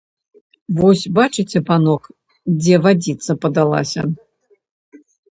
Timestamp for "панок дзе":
1.67-2.75